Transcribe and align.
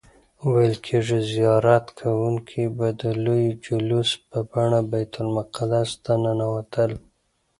ویل 0.53 0.75
کیږي 0.85 1.19
زیارت 1.33 1.85
کوونکي 1.99 2.63
به 2.77 2.87
د 3.01 3.03
لوی 3.23 3.45
جلوس 3.65 4.09
په 4.29 4.39
بڼه 4.49 4.79
بیت 4.91 5.13
المقدس 5.23 5.89
ته 6.03 6.13
ننوتل. 6.23 6.91